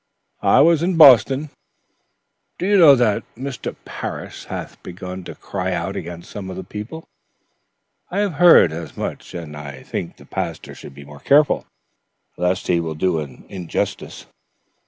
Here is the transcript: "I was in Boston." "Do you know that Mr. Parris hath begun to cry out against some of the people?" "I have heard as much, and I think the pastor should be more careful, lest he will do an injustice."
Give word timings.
"I 0.41 0.61
was 0.61 0.81
in 0.81 0.97
Boston." 0.97 1.51
"Do 2.57 2.65
you 2.65 2.75
know 2.79 2.95
that 2.95 3.21
Mr. 3.35 3.75
Parris 3.85 4.45
hath 4.45 4.81
begun 4.81 5.23
to 5.25 5.35
cry 5.35 5.73
out 5.73 5.95
against 5.95 6.31
some 6.31 6.49
of 6.49 6.55
the 6.57 6.63
people?" 6.63 7.07
"I 8.09 8.21
have 8.21 8.33
heard 8.41 8.71
as 8.73 8.97
much, 8.97 9.35
and 9.35 9.55
I 9.55 9.83
think 9.83 10.17
the 10.17 10.25
pastor 10.25 10.73
should 10.73 10.95
be 10.95 11.05
more 11.05 11.19
careful, 11.19 11.67
lest 12.35 12.65
he 12.65 12.79
will 12.79 12.95
do 12.95 13.19
an 13.19 13.45
injustice." 13.47 14.25